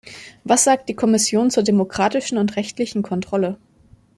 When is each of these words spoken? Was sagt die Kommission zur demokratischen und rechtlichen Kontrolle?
Was 0.43 0.63
sagt 0.63 0.89
die 0.89 0.95
Kommission 0.95 1.51
zur 1.51 1.61
demokratischen 1.61 2.39
und 2.39 2.55
rechtlichen 2.55 3.03
Kontrolle? 3.03 3.59